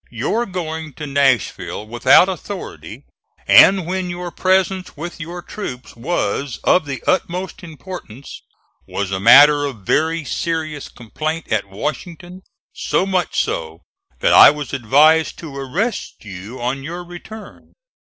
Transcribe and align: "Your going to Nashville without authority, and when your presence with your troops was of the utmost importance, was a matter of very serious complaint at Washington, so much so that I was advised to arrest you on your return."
"Your 0.09 0.47
going 0.47 0.93
to 0.93 1.05
Nashville 1.05 1.85
without 1.85 2.27
authority, 2.27 3.03
and 3.47 3.85
when 3.85 4.09
your 4.09 4.31
presence 4.31 4.97
with 4.97 5.19
your 5.19 5.43
troops 5.43 5.95
was 5.95 6.57
of 6.63 6.85
the 6.85 7.03
utmost 7.05 7.61
importance, 7.63 8.41
was 8.87 9.11
a 9.11 9.19
matter 9.19 9.63
of 9.63 9.81
very 9.85 10.23
serious 10.25 10.89
complaint 10.89 11.51
at 11.53 11.67
Washington, 11.69 12.41
so 12.73 13.05
much 13.05 13.43
so 13.43 13.81
that 14.21 14.33
I 14.33 14.49
was 14.49 14.73
advised 14.73 15.37
to 15.37 15.55
arrest 15.55 16.25
you 16.25 16.59
on 16.59 16.81
your 16.81 17.03
return." 17.03 17.73